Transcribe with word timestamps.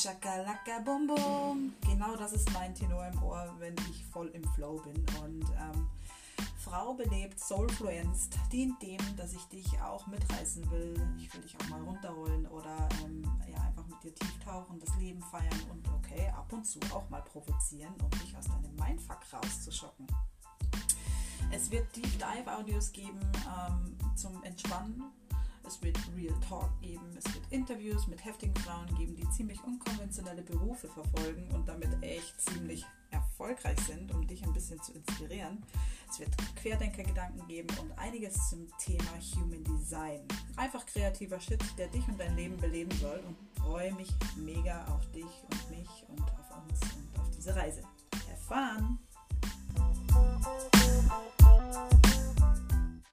Shakalaka 0.00 0.78
Bum 0.82 1.06
Bum. 1.06 1.74
Genau 1.82 2.16
das 2.16 2.32
ist 2.32 2.50
mein 2.54 2.74
Tenor 2.74 3.06
im 3.08 3.22
Ohr, 3.22 3.54
wenn 3.58 3.74
ich 3.90 4.02
voll 4.06 4.28
im 4.28 4.42
Flow 4.54 4.80
bin. 4.80 4.96
Und 5.22 5.44
ähm, 5.60 5.90
Frau 6.56 6.94
belebt, 6.94 7.38
Soulfluenced 7.38 8.34
dient 8.50 8.80
dem, 8.80 8.98
dass 9.18 9.34
ich 9.34 9.44
dich 9.48 9.66
auch 9.82 10.06
mitreißen 10.06 10.70
will. 10.70 10.94
Ich 11.18 11.34
will 11.34 11.42
dich 11.42 11.54
auch 11.60 11.68
mal 11.68 11.82
runterholen 11.82 12.46
oder 12.46 12.88
ähm, 13.04 13.30
ja, 13.46 13.60
einfach 13.60 13.86
mit 13.88 14.02
dir 14.02 14.14
tief 14.14 14.38
tauchen, 14.42 14.80
das 14.80 14.96
Leben 14.96 15.20
feiern 15.20 15.60
und 15.70 15.86
okay, 15.88 16.30
ab 16.34 16.50
und 16.50 16.64
zu 16.64 16.80
auch 16.94 17.10
mal 17.10 17.22
provozieren, 17.22 17.92
um 18.02 18.10
dich 18.20 18.34
aus 18.38 18.46
deinem 18.46 18.74
Mindfuck 18.76 19.20
rauszuschocken. 19.30 20.06
Es 21.52 21.70
wird 21.70 21.94
Deep 21.94 22.18
Dive 22.18 22.56
Audios 22.56 22.90
geben 22.92 23.20
ähm, 23.46 23.98
zum 24.16 24.42
Entspannen. 24.44 25.12
Es 25.70 25.80
wird 25.82 25.96
Real 26.16 26.34
Talk 26.48 26.68
geben. 26.80 27.16
Es 27.16 27.32
wird 27.32 27.44
Interviews 27.50 28.08
mit 28.08 28.24
heftigen 28.24 28.56
Frauen 28.56 28.92
geben, 28.96 29.14
die 29.14 29.30
ziemlich 29.30 29.62
unkonventionelle 29.62 30.42
Berufe 30.42 30.88
verfolgen 30.88 31.48
und 31.54 31.68
damit 31.68 31.90
echt 32.02 32.40
ziemlich 32.40 32.84
erfolgreich 33.12 33.78
sind, 33.86 34.12
um 34.12 34.26
dich 34.26 34.42
ein 34.42 34.52
bisschen 34.52 34.82
zu 34.82 34.92
inspirieren. 34.94 35.62
Es 36.10 36.18
wird 36.18 36.30
Querdenker-Gedanken 36.56 37.46
geben 37.46 37.68
und 37.80 37.92
einiges 37.96 38.50
zum 38.50 38.66
Thema 38.78 39.12
Human 39.36 39.62
Design. 39.62 40.22
Einfach 40.56 40.84
kreativer 40.86 41.38
Shit, 41.38 41.62
der 41.78 41.86
dich 41.86 42.06
und 42.08 42.18
dein 42.18 42.34
Leben 42.34 42.56
beleben 42.56 42.90
soll 42.98 43.22
und 43.24 43.36
freue 43.62 43.94
mich 43.94 44.08
mega 44.38 44.84
auf 44.86 45.08
dich 45.12 45.22
und 45.22 45.70
mich 45.70 46.04
und 46.08 46.20
auf 46.22 46.64
uns 46.64 46.80
und 46.96 47.20
auf 47.20 47.30
diese 47.30 47.54
Reise. 47.54 47.82
Have 48.28 48.42
fun! 48.48 48.98